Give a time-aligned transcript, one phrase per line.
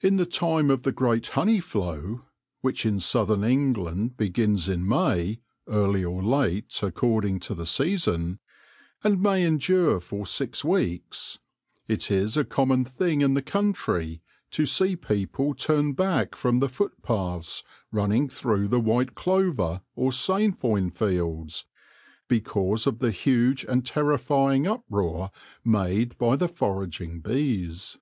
[0.00, 2.22] In the time of the great honey flow—
[2.60, 5.38] which in southern England begins in May,
[5.68, 8.40] early or late, ac cording to the season,
[9.04, 11.38] and may endure for six weeks—
[11.86, 14.20] it is a common thing in the country
[14.50, 17.62] to see people turn back from the footpaths,
[17.92, 21.64] running through the white clover or sainfoin fields,
[22.26, 25.30] because of the huge and terrifying uproar
[25.64, 27.98] made by the foraging bees.